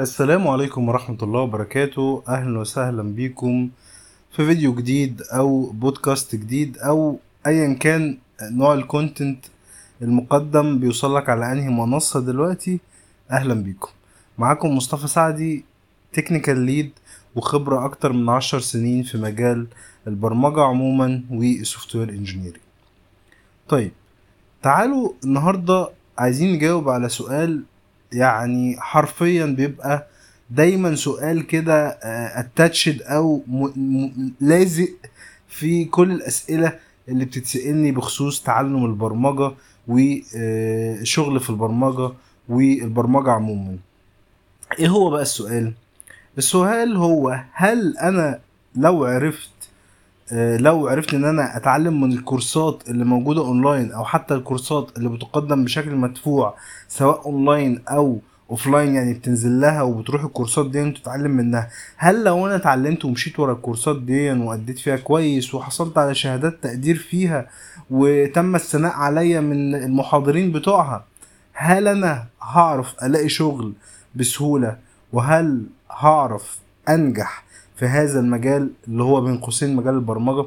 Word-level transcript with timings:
السلام 0.00 0.48
عليكم 0.48 0.88
ورحمة 0.88 1.18
الله 1.22 1.40
وبركاته. 1.40 2.22
أهلا 2.28 2.58
وسهلا 2.58 3.02
بيكم 3.02 3.68
في 4.32 4.46
فيديو 4.46 4.74
جديد 4.74 5.22
أو 5.22 5.70
بودكاست 5.70 6.36
جديد 6.36 6.78
أو 6.78 7.18
أيا 7.46 7.72
كان 7.74 8.18
نوع 8.42 8.74
ال 8.74 8.83
content 8.83 9.44
المقدم 10.02 10.78
بيوصلك 10.78 11.28
على 11.28 11.52
أنهي 11.52 11.68
منصة 11.68 12.20
دلوقتي. 12.20 12.80
أهلا 13.30 13.54
بيكم 13.54 13.90
معاكم 14.38 14.76
مصطفى 14.76 15.08
سعدي 15.08 15.64
technical 16.12 16.58
lead 16.58 16.90
وخبرة 17.34 17.84
أكتر 17.84 18.12
من 18.12 18.28
عشر 18.28 18.60
سنين 18.60 19.02
في 19.02 19.18
مجال 19.18 19.66
البرمجة 20.06 20.60
عموما 20.62 21.22
وال 21.30 21.96
software 21.96 22.08
engineering 22.08 22.56
طيب 23.68 23.92
تعالوا 24.62 25.12
النهاردة 25.24 25.88
عايزين 26.18 26.52
نجاوب 26.52 26.88
على 26.88 27.08
سؤال 27.08 27.62
يعني 28.12 28.76
حرفيا 28.80 29.46
بيبقى 29.46 30.06
دايما 30.50 30.94
سؤال 30.94 31.46
كده 31.46 31.88
اتاتشد 32.40 33.02
أو 33.02 33.42
م... 33.46 33.64
م... 33.76 34.32
لازق 34.40 34.88
في 35.48 35.84
كل 35.84 36.12
الأسئلة 36.12 36.78
اللي 37.08 37.24
بتتسألني 37.24 37.92
بخصوص 37.92 38.42
تعلم 38.42 38.84
البرمجة 38.84 39.52
وشغل 39.88 41.40
في 41.40 41.50
البرمجة 41.50 42.10
والبرمجة 42.48 43.30
عموما. 43.30 43.76
إيه 44.78 44.88
هو 44.88 45.10
بقى 45.10 45.22
السؤال؟ 45.22 45.72
السؤال 46.38 46.96
هو 46.96 47.40
هل 47.52 47.98
أنا 47.98 48.40
لو 48.76 49.04
عرفت 49.04 49.48
لو 50.32 50.88
عرفت 50.88 51.14
إن 51.14 51.24
أنا 51.24 51.56
أتعلم 51.56 52.00
من 52.00 52.12
الكورسات 52.12 52.82
اللي 52.88 53.04
موجودة 53.04 53.40
أونلاين 53.40 53.92
أو 53.92 54.04
حتى 54.04 54.34
الكورسات 54.34 54.98
اللي 54.98 55.08
بتقدم 55.08 55.64
بشكل 55.64 55.96
مدفوع 55.96 56.54
سواء 56.88 57.26
أونلاين 57.26 57.82
أو 57.88 58.18
offline 58.50 58.94
يعني 58.94 59.14
بتنزل 59.14 59.60
لها 59.60 59.82
وبتروح 59.82 60.24
الكورسات 60.24 60.70
دي 60.70 60.82
وتتعلم 60.82 61.30
منها 61.30 61.68
هل 61.96 62.24
لو 62.24 62.46
أنا 62.46 62.56
اتعلمت 62.56 63.04
ومشيت 63.04 63.40
ورا 63.40 63.52
الكورسات 63.52 64.02
دي 64.02 64.32
وأديت 64.32 64.78
فيها 64.78 64.96
كويس 64.96 65.54
وحصلت 65.54 65.98
على 65.98 66.14
شهادات 66.14 66.58
تقدير 66.62 66.96
فيها 66.96 67.46
وتم 67.90 68.54
الثناء 68.54 68.92
عليا 68.92 69.40
من 69.40 69.74
المحاضرين 69.74 70.52
بتوعها 70.52 71.04
هل 71.52 71.88
أنا 71.88 72.26
هعرف 72.42 72.94
ألاقي 73.02 73.28
شغل 73.28 73.72
بسهولة؟ 74.14 74.76
وهل 75.12 75.66
هعرف 75.90 76.58
أنجح؟ 76.88 77.44
في 77.78 77.86
هذا 77.86 78.20
المجال 78.20 78.70
اللي 78.88 79.02
هو 79.02 79.20
بين 79.20 79.38
قوسين 79.38 79.76
مجال 79.76 79.94
البرمجة. 79.94 80.46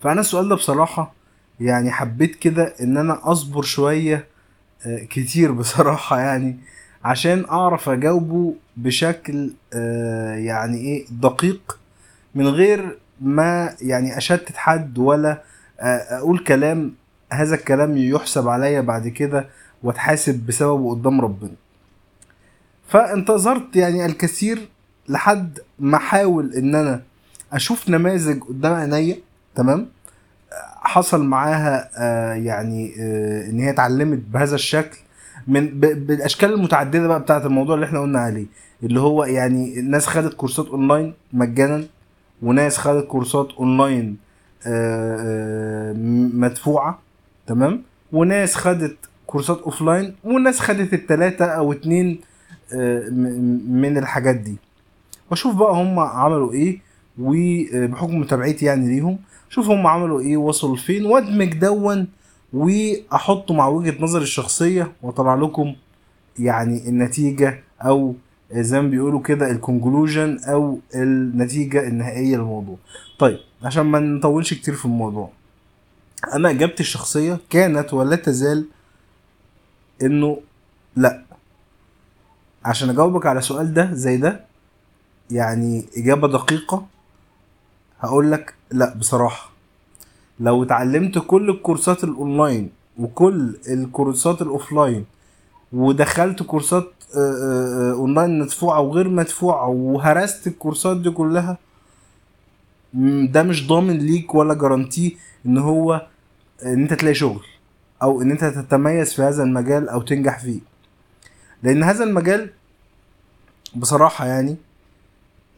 فأنا 0.00 0.20
السؤال 0.20 0.48
ده 0.48 0.54
بصراحة 0.54 1.12
يعني 1.60 1.90
حبيت 1.90 2.36
كده 2.36 2.74
إن 2.80 2.96
أنا 2.96 3.32
أصبر 3.32 3.62
شوية 3.62 4.26
كتير 5.10 5.52
بصراحة 5.60 6.20
يعني 6.20 6.56
عشان 7.04 7.44
أعرف 7.50 7.88
أجاوبه 7.88 8.54
بشكل 8.76 9.52
يعني 10.36 10.76
إيه 10.78 11.06
دقيق 11.10 11.78
من 12.34 12.46
غير 12.48 12.98
ما 13.20 13.74
يعني 13.82 14.18
أشتت 14.18 14.56
حد 14.56 14.98
ولا 14.98 15.42
أقول 15.80 16.38
كلام 16.38 16.94
هذا 17.32 17.54
الكلام 17.54 17.96
يحسب 17.96 18.48
عليا 18.48 18.80
بعد 18.80 19.08
كده 19.08 19.48
وأتحاسب 19.82 20.46
بسببه 20.46 20.90
قدام 20.90 21.20
ربنا. 21.20 21.54
فانتظرت 22.88 23.76
يعني 23.76 24.06
الكثير 24.06 24.68
لحد 25.08 25.58
ما 25.78 25.96
أحاول 25.96 26.52
إن 26.54 26.74
أنا 26.74 27.02
أشوف 27.52 27.88
نماذج 27.88 28.40
قدام 28.42 28.72
عينيا 28.74 29.16
تمام؟ 29.54 29.86
حصل 30.76 31.24
معاها 31.24 31.90
آه 31.96 32.32
يعني 32.34 32.94
آه 33.00 33.50
إن 33.50 33.60
هي 33.60 33.70
اتعلمت 33.70 34.18
بهذا 34.32 34.54
الشكل 34.54 34.98
من 35.46 35.66
بالأشكال 35.80 36.52
المتعددة 36.52 37.06
بقى 37.06 37.20
بتاعة 37.20 37.46
الموضوع 37.46 37.74
اللي 37.74 37.86
إحنا 37.86 38.00
قلنا 38.00 38.20
عليه 38.20 38.46
اللي 38.82 39.00
هو 39.00 39.24
يعني 39.24 39.80
ناس 39.82 40.06
خدت 40.06 40.34
كورسات 40.34 40.66
أونلاين 40.66 41.14
مجانا 41.32 41.84
وناس 42.42 42.78
خدت 42.78 43.06
كورسات 43.06 43.48
أونلاين 43.58 44.16
آه 44.66 45.92
مدفوعة 46.34 46.98
تمام؟ 47.46 47.82
وناس 48.12 48.54
خدت 48.54 48.96
كورسات 49.26 49.58
offline 49.62 50.14
وناس 50.24 50.60
خدت 50.60 50.92
التلاتة 50.94 51.44
أو 51.44 51.72
اتنين 51.72 52.20
من 53.68 53.98
الحاجات 53.98 54.34
دي. 54.36 54.56
واشوف 55.30 55.54
بقى 55.56 55.72
هم 55.72 55.98
عملوا 55.98 56.52
إيه 56.52 56.80
وبحكم 57.18 58.18
متابعتي 58.20 58.64
يعني 58.66 58.88
ليهم 58.88 59.18
شوف 59.50 59.70
هم 59.70 59.86
عملوا 59.86 60.20
إيه 60.20 60.36
وصلوا 60.36 60.76
لفين. 60.76 61.06
وادمج 61.06 61.54
دون 61.54 62.08
وأحطه 62.52 63.54
مع 63.54 63.66
وجهة 63.68 63.94
نظري 64.00 64.22
الشخصية 64.22 64.92
وأطلع 65.02 65.34
لكم 65.34 65.74
يعني 66.38 66.88
النتيجة 66.88 67.60
أو 67.80 68.14
زي 68.52 68.80
ما 68.80 68.88
بيقولوا 68.88 69.20
كده 69.22 69.50
الكونكلوجن 69.50 70.38
أو 70.44 70.78
النتيجة 70.94 71.88
النهائية 71.88 72.36
للموضوع. 72.36 72.76
طيب 73.18 73.38
عشان 73.62 73.82
ما 73.86 73.98
نطولش 73.98 74.54
كتير 74.54 74.74
في 74.74 74.84
الموضوع. 74.84 75.30
أنا 76.34 76.50
إجابتي 76.50 76.80
الشخصية 76.80 77.38
كانت 77.50 77.94
ولا 77.94 78.16
تزال 78.16 78.66
إنه 80.02 80.40
لأ. 80.96 81.22
عشان 82.64 82.90
أجاوبك 82.90 83.26
على 83.26 83.40
سؤال 83.40 83.74
ده 83.74 83.90
زي 83.94 84.16
ده 84.16 84.47
يعني 85.30 85.84
إجابة 85.96 86.28
دقيقة 86.28 86.86
هقول 88.00 88.32
لك 88.32 88.54
لا 88.70 88.94
بصراحة. 88.94 89.50
لو 90.40 90.62
اتعلمت 90.62 91.18
كل 91.18 91.50
الكورسات 91.50 92.04
الأونلاين 92.04 92.70
وكل 92.98 93.56
الكورسات 93.68 94.42
ال 94.42 94.50
offline 94.50 95.04
ودخلت 95.72 96.42
كورسات 96.42 96.86
أونلاين 97.94 98.38
مدفوعة 98.38 98.80
وغير 98.80 99.08
مدفوعة 99.08 99.68
وهرست 99.68 100.46
الكورسات 100.46 100.96
دي 100.96 101.10
كلها 101.10 101.58
ده 103.32 103.42
مش 103.42 103.66
ضامن 103.66 103.98
ليك 103.98 104.34
ولا 104.34 104.54
guarantee 104.54 105.16
إن 105.46 105.58
هو 105.58 106.06
إن 106.64 106.82
أنت 106.82 106.92
تلاقي 106.94 107.14
شغل 107.14 107.44
أو 108.02 108.22
إن 108.22 108.30
أنت 108.30 108.44
تتميز 108.44 109.14
في 109.14 109.22
هذا 109.22 109.42
المجال 109.42 109.88
أو 109.88 110.02
تنجح 110.02 110.38
فيه. 110.38 110.60
لأن 111.62 111.82
هذا 111.82 112.04
المجال 112.04 112.50
بصراحة 113.76 114.26
يعني 114.26 114.56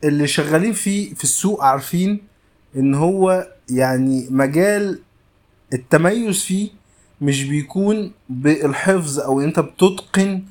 اللي 0.04 0.26
شغالين 0.26 0.72
فيه 0.72 1.14
في 1.14 1.24
السوق 1.24 1.64
عارفين 1.64 2.20
إن 2.76 2.94
هو 2.94 3.48
يعني 3.70 4.26
مجال 4.30 4.98
التميز 5.72 6.42
فيه 6.42 6.68
مش 7.20 7.44
بيكون 7.44 8.12
بالحفظ 8.28 9.20
أو 9.20 9.40
أنت 9.40 9.60
بتتقن 9.60 10.42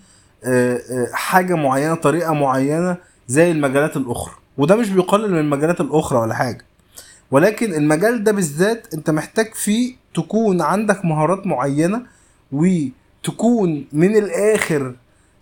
حاجة 1.14 1.56
معينة 1.56 1.96
طريقة 1.96 2.34
معينة 2.34 2.98
زي 3.28 3.52
المجالات 3.52 3.98
الأخرى. 3.98 4.34
وده 4.58 4.76
مش 4.76 4.90
بيقلل 4.90 5.32
من 5.32 5.40
المجالات 5.40 5.82
الأخرى 5.82 6.20
ولا 6.20 6.34
حاجة. 6.34 6.66
ولكن 7.32 7.74
المجال 7.74 8.24
ده 8.24 8.32
بالذات 8.32 8.94
أنت 8.94 9.10
محتاج 9.10 9.54
فيه 9.54 9.96
تكون 10.16 10.62
عندك 10.62 11.06
مهارات 11.06 11.48
معينة 11.48 12.02
وتكون 12.52 13.86
من 13.94 14.18
الآخر 14.18 14.96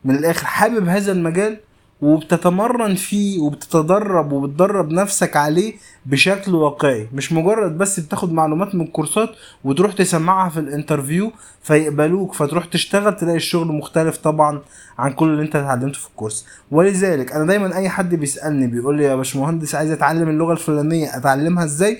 من 0.05 0.15
الآخر 0.15 0.45
حابب 0.45 0.87
هذا 0.87 1.11
المجال 1.11 1.57
وبتتمرن 2.01 2.95
فيه 2.95 3.39
وبتتدرب 3.39 4.31
وبتدرب 4.31 4.91
نفسك 4.91 5.35
عليه 5.37 5.73
بشكل 6.05 6.55
واقعي. 6.55 7.07
مش 7.13 7.33
مجرد 7.33 7.77
بس 7.77 7.99
بتاخد 7.99 8.33
معلومات 8.33 8.75
من 8.75 8.81
الكورسات 8.81 9.29
وتروح 9.63 9.93
تسمعها 9.93 10.49
في 10.49 10.59
ال 10.59 10.66
interview 10.66 11.31
فيقبلوك 11.63 12.33
فتروح 12.33 12.65
تشتغل 12.65 13.15
تلاقي 13.15 13.35
الشغل 13.37 13.67
مختلف 13.67 14.17
طبعا 14.17 14.61
عن 14.99 15.11
كل 15.13 15.29
اللي 15.29 15.41
انت 15.43 15.55
اتعلمته 15.55 15.99
في 15.99 16.07
الكورس. 16.07 16.45
ولذلك 16.71 17.31
أنا 17.31 17.45
دايما 17.45 17.75
أي 17.75 17.89
حد 17.89 18.15
بيسألني 18.15 18.67
بيقول 18.67 18.97
لي 18.97 19.03
يا 19.03 19.15
باشمهندس 19.15 19.75
عايز 19.75 19.91
أتعلم 19.91 20.29
اللغة 20.29 20.51
الفلانية 20.53 21.17
أتعلمها 21.17 21.63
إزاي؟ 21.63 21.97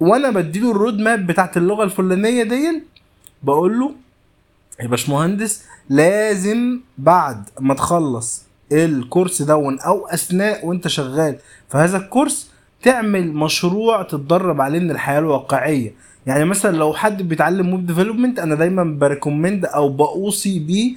وأنا 0.00 0.30
بديله 0.30 0.70
ال 0.70 0.98
roadmap 0.98 1.26
بتاعت 1.26 1.56
اللغة 1.56 1.84
الفلانية 1.84 2.42
دي 2.42 2.82
بقول 3.42 3.80
له 3.80 3.92
يا 4.80 4.86
باشمهندس 4.88 5.64
لازم 5.90 6.80
بعد 6.98 7.48
ما 7.60 7.74
تخلص 7.74 8.47
الكورس 8.72 9.42
دون 9.42 9.80
أو 9.80 10.06
أثناء 10.06 10.66
وأنت 10.66 10.88
شغال. 10.88 11.36
في 11.70 11.78
هذا 11.78 11.96
الكورس 11.96 12.50
تعمل 12.82 13.32
مشروع 13.32 14.02
تتدرب 14.02 14.60
عليه 14.60 14.78
من 14.80 14.90
الحياة 14.90 15.18
الواقعية. 15.18 15.92
يعني 16.26 16.44
مثلا 16.44 16.76
لو 16.76 16.92
حد 16.92 17.22
بيتعلم 17.22 17.72
web 17.72 17.86
development 17.86 18.38
أنا 18.38 18.54
دايما 18.54 18.84
ب 18.84 18.92
recommend 18.92 19.64
أو 19.64 19.88
بوصي 19.88 20.58
بيه 20.58 20.94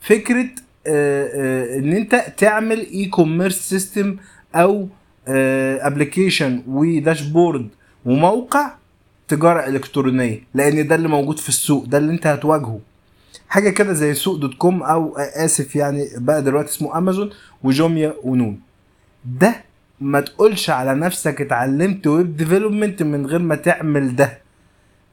فكرة 0.00 0.46
آآ 0.86 1.28
آآ 1.34 1.78
إن 1.78 1.92
أنت 1.92 2.24
تعمل 2.36 2.80
e-commerce 2.80 3.58
system 3.68 4.16
أو 4.54 4.88
application 5.28 6.62
و 6.68 6.78
dashboard 6.78 7.68
وموقع 8.04 8.70
تجارة 9.28 9.66
إلكترونية 9.68 10.40
لأن 10.54 10.86
ده 10.86 10.94
اللي 10.94 11.08
موجود 11.08 11.38
في 11.38 11.48
السوق 11.48 11.84
ده 11.84 11.98
اللي 11.98 12.12
أنت 12.12 12.26
هتواجهه. 12.26 12.80
حاجة 13.48 13.70
كده 13.70 13.92
زي 13.92 14.14
سوق 14.14 14.36
دوت 14.36 14.54
كوم 14.54 14.82
أو 14.82 15.16
آسف 15.18 15.76
يعني 15.76 16.08
بقى 16.16 16.42
دلوقتي 16.42 16.68
اسمه 16.70 16.98
أمازون 16.98 17.30
وجوميا 17.62 18.14
ونون. 18.22 18.60
ده 19.24 19.54
ما 20.00 20.20
تقولش 20.20 20.70
على 20.70 20.94
نفسك 20.94 21.40
اتعلمت 21.40 22.06
web 22.06 22.36
development 22.36 23.02
من 23.02 23.26
غير 23.26 23.38
ما 23.38 23.54
تعمل 23.54 24.16
ده 24.16 24.38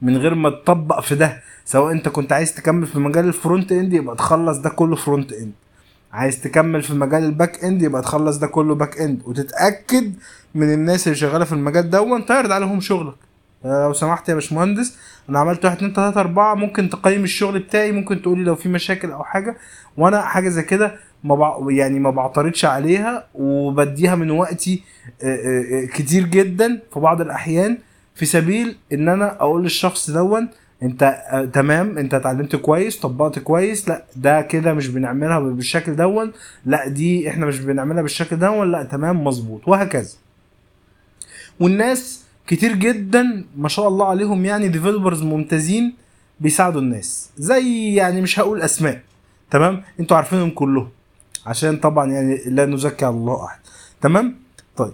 من 0.02 0.16
غير 0.16 0.34
ما 0.34 0.50
تطبق 0.50 1.00
في 1.00 1.14
ده. 1.14 1.40
سواء 1.64 1.92
انت 1.92 2.08
كنت 2.08 2.32
عايز 2.32 2.54
تكمل 2.54 2.86
في 2.86 2.98
مجال 2.98 3.24
ال 3.24 3.72
frontend 3.72 3.92
يبقى 3.92 4.16
تخلص 4.16 4.58
ده 4.58 4.70
كله 4.70 4.96
frontend 4.96 5.52
عايز 6.12 6.40
تكمل 6.40 6.82
في 6.82 6.94
مجال 6.94 7.24
ال 7.24 7.64
backend 7.64 7.82
يبقى 7.82 8.02
تخلص 8.02 8.36
ده 8.36 8.46
كله 8.46 8.74
backend 8.74 9.22
وتتأكد 9.26 10.12
من 10.54 10.72
الناس 10.74 11.06
اللي 11.06 11.18
شغالة 11.18 11.44
في 11.44 11.52
المجال 11.52 11.90
ده 11.90 12.18
تعرض 12.20 12.52
عليهم 12.52 12.80
شغلك. 12.80 13.14
لو 13.64 13.92
سمحت 13.92 14.28
يا 14.28 14.34
باشمهندس 14.34 14.98
أنا 15.28 15.38
عملت 15.38 15.64
واحد 15.64 15.76
اتنين 15.76 15.92
تلاتة 15.92 16.20
أربعة 16.20 16.54
ممكن 16.54 16.90
تقيم 16.90 17.24
الشغل 17.24 17.58
بتاعي 17.58 17.92
ممكن 17.92 18.22
تقولي 18.22 18.44
لو 18.44 18.54
في 18.54 18.68
مشاكل 18.68 19.10
أو 19.10 19.24
حاجة 19.24 19.56
وأنا 19.96 20.22
حاجة 20.22 20.48
زي 20.48 20.62
كده 20.62 20.94
ما 21.24 21.34
بع... 21.34 21.70
يعني 21.70 21.98
ما 21.98 22.10
بعترضش 22.10 22.64
عليها 22.64 23.26
وبديها 23.34 24.14
من 24.14 24.30
وقتي 24.30 24.82
آه، 25.22 25.26
آه، 25.82 25.86
كتير 25.86 26.26
جدا 26.26 26.80
في 26.94 27.00
بعض 27.00 27.20
الأحيان 27.20 27.78
في 28.14 28.26
سبيل 28.26 28.76
إن 28.92 29.08
أنا 29.08 29.36
أقول 29.40 29.62
للشخص 29.62 30.10
دون 30.10 30.48
أنت 30.82 31.02
آه 31.02 31.44
تمام 31.44 31.98
أنت 31.98 32.14
اتعلمت 32.14 32.56
كويس 32.56 32.96
طبقت 32.98 33.38
كويس 33.38 33.88
لا 33.88 34.04
ده 34.16 34.40
كده 34.42 34.72
مش 34.74 34.88
بنعملها 34.88 35.38
بالشكل 35.38 35.96
دون 35.96 36.32
لا 36.66 36.88
دي 36.88 37.28
إحنا 37.28 37.46
مش 37.46 37.60
بنعملها 37.60 38.02
بالشكل 38.02 38.38
دون 38.38 38.72
لا 38.72 38.82
تمام 38.84 39.24
مظبوط 39.24 39.68
وهكذا. 39.68 40.10
والناس 41.60 42.21
كتير 42.46 42.72
جدا 42.72 43.44
ما 43.56 43.68
شاء 43.68 43.88
الله 43.88 44.06
عليهم 44.06 44.44
يعني 44.44 44.68
ديفلوبرز 44.68 45.22
ممتازين 45.22 45.94
بيساعدوا 46.40 46.80
الناس. 46.80 47.30
زي 47.36 47.94
يعني 47.94 48.20
مش 48.20 48.40
هقول 48.40 48.62
أسماء 48.62 49.00
تمام؟ 49.50 49.82
أنتوا 50.00 50.16
عارفينهم 50.16 50.50
كلهم. 50.50 50.88
عشان 51.46 51.76
طبعا 51.76 52.12
يعني 52.12 52.40
لا 52.46 52.66
نزكي 52.66 53.04
على 53.04 53.14
الله 53.14 53.44
أحد. 53.44 53.58
تمام؟ 54.00 54.36
طيب. 54.76 54.92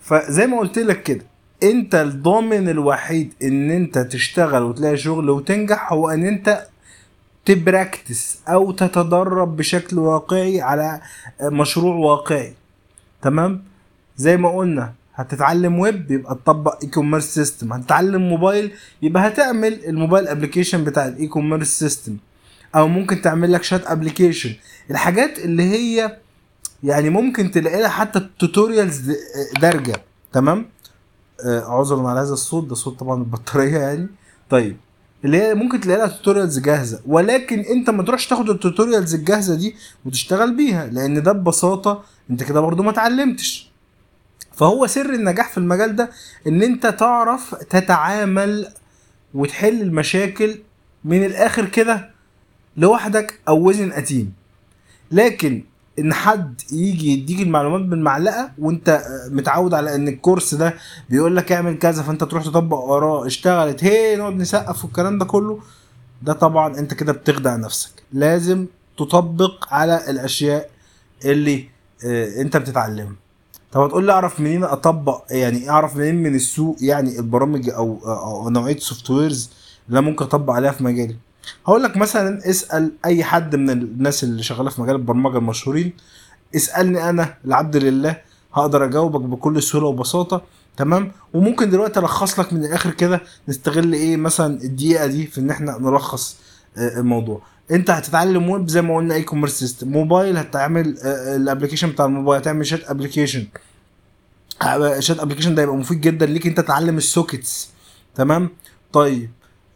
فزي 0.00 0.46
ما 0.46 0.58
قلت 0.58 0.78
لك 0.78 1.02
كده 1.02 1.24
انت 1.62 1.94
الضامن 1.94 2.68
الوحيد 2.68 3.34
ان 3.42 3.70
انت 3.70 3.98
تشتغل 3.98 4.62
وتلاقي 4.62 4.96
شغل 4.96 5.30
وتنجح 5.30 5.92
هو 5.92 6.10
ان 6.10 6.24
انت 6.24 6.66
ت 7.44 7.54
practice 7.54 8.38
أو 8.48 8.72
تتدرب 8.72 9.56
بشكل 9.56 9.98
واقعي 9.98 10.60
على 10.60 11.00
مشروع 11.42 11.94
واقعي. 11.94 12.54
تمام؟ 13.22 13.62
زي 14.16 14.36
ما 14.36 14.56
قلنا 14.56 14.92
هتتعلم 15.18 15.78
ويب 15.78 16.10
يبقى 16.10 16.34
تطبق 16.34 16.78
e-commerce 16.82 17.34
system 17.34 17.72
هتتعلم 17.72 18.28
موبايل 18.28 18.72
يبقى 19.02 19.28
هتعمل 19.28 19.84
ال 19.84 19.90
mobile 19.90 20.28
application 20.28 20.84
بتاع 20.84 21.06
ال 21.06 21.26
e-commerce 21.26 21.78
system 21.78 22.16
أو 22.76 22.88
ممكن 22.88 23.22
تعمل 23.22 23.52
لك 23.52 23.62
chat 23.62 23.86
application 23.86 24.54
الحاجات 24.90 25.38
اللي 25.38 25.62
هي 25.62 26.16
يعني 26.84 27.10
ممكن 27.10 27.50
تلاقي 27.50 27.80
لها 27.80 27.88
حتى 27.88 28.18
ال 28.18 28.27
tutorials 28.27 29.12
دارجه 29.60 30.02
تمام؟ 30.32 30.66
آه، 31.46 31.60
عذرا 31.78 32.08
على 32.08 32.20
هذا 32.20 32.32
الصوت. 32.32 32.64
ده 32.68 32.74
صوت 32.74 33.00
طبعا 33.00 33.18
البطارية 33.18 33.78
يعني. 33.78 34.06
طيب 34.50 34.76
اللي 35.24 35.42
هي 35.42 35.54
ممكن 35.54 35.80
تلاقي 35.80 35.98
لها 35.98 36.06
tutorials 36.06 36.58
جاهزة. 36.58 37.00
ولكن 37.06 37.58
أنت 37.60 37.90
ما 37.90 38.02
تروحش 38.02 38.26
تاخد 38.26 38.50
ال 38.50 38.56
tutorials 38.56 39.14
الجاهزة 39.14 39.54
دي 39.54 39.74
وتشتغل 40.04 40.56
بيها 40.56 40.86
لأن 40.86 41.22
ده 41.22 41.32
ببساطة 41.32 42.02
أنت 42.30 42.42
كده 42.42 42.60
برضو 42.60 42.82
ما 42.82 42.90
اتعلمتش. 42.90 43.67
فهو 44.58 44.86
سر 44.86 45.14
النجاح 45.14 45.48
في 45.50 45.58
المجال 45.58 45.96
ده 45.96 46.10
إن 46.46 46.62
أنت 46.62 46.86
تعرف 46.86 47.54
تتعامل 47.54 48.68
وتحل 49.34 49.82
المشاكل 49.82 50.58
من 51.04 51.24
الآخر 51.24 51.64
كده 51.68 52.10
لوحدك 52.76 53.40
أو 53.48 53.68
within 53.68 53.92
a 53.92 54.00
team 54.00 54.32
لكن 55.12 55.64
إن 55.98 56.14
حد 56.14 56.60
يجي 56.72 57.12
يديك 57.12 57.40
المعلومات 57.40 57.80
بالمعلقة 57.80 58.50
وأنت 58.58 59.02
متعود 59.30 59.74
على 59.74 59.94
إن 59.94 60.08
الكورس 60.08 60.54
ده 60.54 60.74
بيقول 61.10 61.36
لك 61.36 61.52
اعمل 61.52 61.78
كذا 61.78 62.02
فأنت 62.02 62.24
تروح 62.24 62.44
تطبق 62.44 62.76
وراه 62.78 63.26
اشتغلت 63.26 63.84
هي 63.84 64.16
نقعد 64.16 64.32
نسقف 64.36 64.84
والكلام 64.84 65.18
ده 65.18 65.24
كله 65.24 65.60
ده 66.22 66.32
طبعا 66.32 66.78
أنت 66.78 66.94
كده 66.94 67.12
بتخدع 67.12 67.56
نفسك. 67.56 67.90
لازم 68.12 68.66
تطبق 68.98 69.74
على 69.74 70.10
الأشياء 70.10 70.70
اللي 71.24 71.68
آه 72.04 72.40
أنت 72.40 72.56
بتتعلمها. 72.56 73.14
طب 73.72 73.80
هتقول 73.80 74.06
لي 74.06 74.12
أعرف 74.12 74.40
منين 74.40 74.64
أطبق 74.64 75.22
يعني 75.30 75.70
أعرف 75.70 75.96
منين 75.96 76.22
من 76.22 76.34
السوق 76.34 76.76
يعني 76.80 77.18
البرامج 77.18 77.70
أو, 77.70 77.98
أو 78.04 78.50
نوعية 78.50 78.76
softwares 78.76 79.50
اللي 79.88 80.00
ممكن 80.00 80.24
أطبق 80.24 80.52
عليها 80.54 80.70
في 80.72 80.84
مجالي؟ 80.84 81.16
هقول 81.66 81.82
لك 81.82 81.96
مثلا 81.96 82.50
اسأل 82.50 82.92
أي 83.04 83.24
حد 83.24 83.56
من 83.56 83.70
الناس 83.70 84.24
اللي 84.24 84.42
شغالة 84.42 84.70
في 84.70 84.80
مجال 84.82 84.96
البرمجة 84.96 85.38
المشهورين 85.38 85.92
اسألني 86.56 87.10
أنا 87.10 87.34
العبد 87.44 87.76
لله 87.76 88.16
هقدر 88.54 88.84
أجاوبك 88.84 89.20
بكل 89.20 89.62
سهولة 89.62 89.86
وبساطة 89.86 90.42
تمام؟ 90.76 91.12
وممكن 91.34 91.70
دلوقتي 91.70 92.00
ألخص 92.00 92.40
لك 92.40 92.52
من 92.52 92.64
الآخر 92.64 92.90
كده 92.90 93.20
نستغل 93.48 93.92
إيه 93.92 94.16
مثلا 94.16 94.60
الدقيقة 94.62 95.06
دي 95.06 95.26
في 95.26 95.40
إن 95.40 95.50
إحنا 95.50 95.78
نلخص 95.80 96.36
آه، 96.76 97.00
الموضوع. 97.00 97.42
انت 97.70 97.90
هتتعلم 97.90 98.50
ويب 98.50 98.68
زي 98.68 98.82
ما 98.82 98.96
قلنا 98.96 99.14
e-commerce 99.14 99.58
system 99.58 99.88
mobile 99.88 100.36
هتعمل 100.36 100.98
آه، 101.04 101.36
ال 101.36 101.41
application 101.41 101.90
بتاع 101.90 102.04
الموبايل. 102.04 102.40
هتعمل 102.40 102.66
chat 102.66 102.90
application 102.90 103.46
chat 104.98 105.20
application 105.20 105.54
ده 105.54 105.62
يبقى 105.62 105.76
مفيد 105.76 106.00
جدا 106.00 106.26
ليك 106.26 106.46
انت 106.46 106.60
تتعلم 106.60 106.96
ال 106.96 107.04
sockets. 107.04 107.70
تمام؟ 108.14 108.48
طيب 108.92 109.30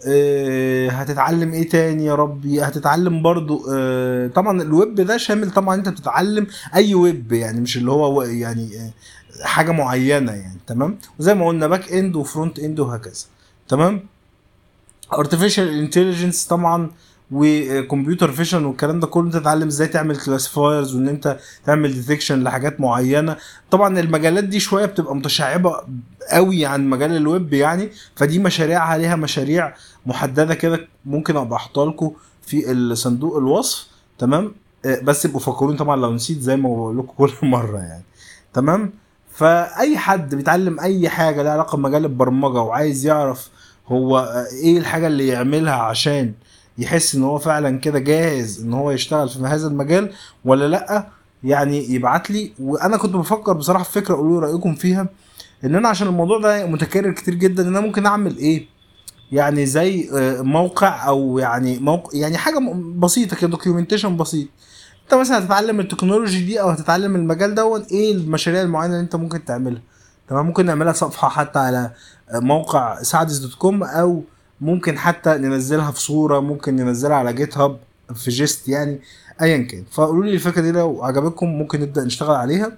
آه، 0.06 0.88
هتتعلم 0.88 1.52
إيه 1.52 1.68
تاني 1.68 2.04
يا 2.04 2.14
ربي؟ 2.14 2.62
هتتعلم 2.62 3.22
برضو 3.22 3.66
آه، 3.72 4.26
طبعا 4.26 4.62
الويب 4.62 4.94
ده 4.94 5.16
شامل 5.16 5.50
طبعا 5.50 5.74
انت 5.74 5.88
بتتعلم 5.88 6.46
اي 6.74 6.94
ويب 6.94 7.32
يعني 7.32 7.60
مش 7.60 7.76
اللي 7.76 7.90
هو 7.90 8.22
يعني 8.22 8.70
آه، 8.76 8.92
حاجة 9.44 9.70
معينة 9.72 10.32
يعني. 10.32 10.58
تمام؟ 10.66 10.98
وزي 11.18 11.34
ما 11.34 11.46
قلنا 11.48 11.66
back 11.66 11.92
end 11.92 12.16
و 12.16 12.23
front 12.23 12.58
end 12.58 12.80
وهكذا. 12.80 13.24
تمام؟ 13.68 14.00
artificial 15.14 15.86
intelligence 15.88 16.48
طبعا 16.48 16.90
و 17.32 17.44
computer 17.44 18.32
vision 18.32 18.64
والكلام 18.64 19.00
ده 19.00 19.06
كله 19.06 19.26
انت 19.26 19.36
تتعلم 19.36 19.66
إزاي 19.68 19.88
تعمل 19.88 20.16
classifiers 20.16 20.94
وان 20.94 21.08
انت 21.08 21.38
تعمل 21.66 21.92
detection 21.94 22.42
لحاجات 22.44 22.80
معينة. 22.80 23.36
طبعا 23.70 24.00
المجالات 24.00 24.44
دي 24.44 24.60
شوية 24.60 24.86
بتبقى 24.86 25.16
متشعبة 25.16 25.76
قوي 26.30 26.66
عن 26.66 26.90
مجال 26.90 27.16
الويب 27.16 27.52
يعني 27.52 27.90
فدي 28.16 28.38
مشاريع 28.38 28.80
عليها 28.82 29.16
مشاريع 29.16 29.74
محددة 30.06 30.54
كده 30.54 30.88
ممكن 31.04 31.36
أبقى 31.36 31.56
أحطها 31.56 31.86
لكم 31.86 32.12
في 32.46 32.70
الصندوق 32.72 33.36
الوصف. 33.36 33.86
تمام؟ 34.18 34.52
آه، 34.84 35.00
بس 35.00 35.26
ابقوا 35.26 35.40
فكروني 35.40 35.76
طبعا 35.76 35.96
لو 35.96 36.12
نسيت 36.14 36.40
زي 36.40 36.56
ما 36.56 36.68
بقول 36.68 36.98
لكم 36.98 37.12
كل 37.18 37.32
مرة 37.46 37.78
يعني. 37.78 38.02
تمام؟ 38.54 38.92
فأي 39.34 39.98
حد 39.98 40.34
بيتعلم 40.34 40.80
أي 40.80 41.08
حاجة 41.08 41.42
لها 41.42 41.52
علاقة 41.52 41.76
بمجال 41.76 42.04
البرمجة 42.04 42.58
وعايز 42.60 43.06
يعرف 43.06 43.48
هو 43.88 44.18
إيه 44.62 44.78
الحاجة 44.78 45.06
اللي 45.06 45.28
يعملها 45.28 45.74
عشان 45.74 46.32
يحس 46.78 47.14
إن 47.14 47.22
هو 47.22 47.38
فعلا 47.38 47.78
كده 47.78 47.98
جاهز 47.98 48.60
إن 48.62 48.72
هو 48.72 48.90
يشتغل 48.90 49.28
في 49.28 49.38
هذا 49.38 49.66
المجال 49.66 50.12
ولا 50.44 50.68
لأ؟ 50.68 51.06
يعني 51.44 51.94
يبعت 51.94 52.30
لي. 52.30 52.52
وأنا 52.60 52.96
كنت 52.96 53.14
بفكر 53.16 53.52
بصراحة 53.52 53.84
في 53.84 53.92
فكرة 53.92 54.14
قولوا 54.14 54.40
رأيكم 54.40 54.74
فيها 54.74 55.08
إن 55.64 55.74
أنا 55.74 55.88
عشان 55.88 56.06
الموضوع 56.06 56.40
ده 56.40 56.66
متكرر 56.66 57.10
كتير 57.12 57.34
جدا 57.34 57.62
إن 57.62 57.68
أنا 57.68 57.80
ممكن 57.80 58.06
أعمل 58.06 58.36
إيه؟ 58.36 58.66
يعني 59.32 59.66
زي 59.66 60.10
آه، 60.14 60.42
موقع 60.42 61.08
أو 61.08 61.38
يعني 61.38 61.78
موقع 61.78 62.18
يعني 62.18 62.38
حاجة 62.38 62.58
بسيطة 62.96 63.36
كده 63.36 63.50
documentation 63.50 64.16
بسيط. 64.16 64.48
أنت 65.04 65.14
مثلا 65.14 65.38
هتتعلم 65.38 65.80
ال 65.80 65.86
technology 65.86 66.44
دي 66.44 66.60
أو 66.60 66.68
هتتعلم 66.68 67.16
المجال 67.16 67.54
دوت 67.54 67.82
إيه 67.82 68.12
المشاريع 68.12 68.62
المعينة 68.62 68.94
اللي 68.94 69.04
أنت 69.04 69.16
ممكن 69.16 69.44
تعملها؟ 69.44 69.82
تمام 70.28 70.46
ممكن 70.46 70.66
نعملها 70.66 70.92
صفحة 70.92 71.28
حتى 71.28 71.58
على 71.58 71.90
موقع 72.34 73.02
سعدس 73.02 73.38
dot 73.38 73.54
com 73.54 73.82
أو 73.82 74.24
ممكن 74.62 74.98
حتى 74.98 75.30
ننزلها 75.30 75.90
في 75.90 76.00
صورة 76.00 76.40
ممكن 76.40 76.76
ننزلها 76.76 77.16
على 77.16 77.32
GitHub 77.32 77.78
في 78.14 78.30
gist 78.30 78.68
يعني 78.68 79.00
ايا 79.42 79.58
كان. 79.58 79.84
فقولوا 79.90 80.24
لي 80.24 80.34
الفكرة 80.34 80.62
دي 80.62 80.72
لو 80.72 81.02
عجبتكم 81.04 81.46
ممكن 81.46 81.80
نبدأ 81.80 82.04
نشتغل 82.04 82.34
عليها. 82.34 82.72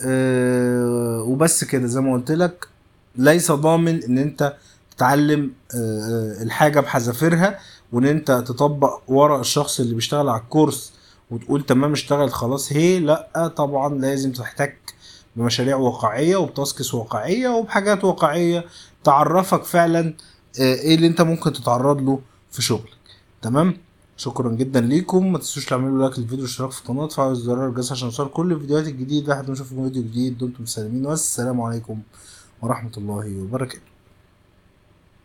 أه 0.00 1.22
وبس 1.22 1.64
كده 1.64 1.86
زي 1.86 2.00
ما 2.00 2.12
قلت 2.12 2.30
لك 2.30 2.68
ليس 3.16 3.52
ضامن 3.52 4.02
إن 4.04 4.18
أنت 4.18 4.56
تتعلم 4.96 5.50
أه 5.74 6.42
الحاجة 6.42 6.80
بحذافيرها 6.80 7.58
وإن 7.92 8.04
أنت 8.06 8.30
تطبق 8.30 9.00
ورا 9.08 9.40
الشخص 9.40 9.80
اللي 9.80 9.94
بيشتغل 9.94 10.28
على 10.28 10.40
الكورس 10.40 10.92
وتقول 11.30 11.66
تمام 11.66 11.92
اشتغل 11.92 12.30
خلاص. 12.30 12.72
هي 12.72 13.00
لأ 13.00 13.52
طبعا 13.56 13.94
لازم 13.94 14.32
تحتك 14.32 14.76
بمشاريع 15.38 15.76
واقعية 15.76 16.36
وب 16.36 16.53
tasks 16.53 16.94
واقعية 16.94 17.48
وبحاجات 17.48 18.04
واقعية 18.04 18.64
تعرفك 19.04 19.64
فعلا 19.64 20.14
آه، 20.60 20.74
إيه 20.74 20.94
اللي 20.94 21.06
أنت 21.06 21.20
ممكن 21.20 21.52
تتعرض 21.52 22.00
له 22.00 22.20
في 22.50 22.62
شغلك. 22.62 22.98
تمام؟ 23.42 23.76
شكرا 24.16 24.50
جدا 24.52 24.80
ليكم. 24.80 25.32
ما 25.32 25.38
تنسوش 25.38 25.66
تعملوا 25.66 25.98
لايك 26.02 26.18
للفيديو 26.18 26.44
واشتراك 26.44 26.70
في 26.70 26.80
القناة 26.80 27.02
وتفعلوا 27.02 27.34
زرار 27.34 27.68
الجرس 27.68 27.92
عشان 27.92 28.08
يوصل 28.08 28.28
كل 28.28 28.52
الفيديوهات 28.52 28.86
الجديدة. 28.86 29.34
لحد 29.34 29.46
ما 29.46 29.52
نشوفكم 29.52 29.84
فيديو 29.84 30.02
جديد 30.02 30.38
دمتم 30.38 30.66
سالمين. 30.66 31.06
والسلام 31.06 31.60
عليكم 31.60 31.98
ورحمة 32.62 32.92
الله 32.96 33.40
وبركاته. 33.42 33.97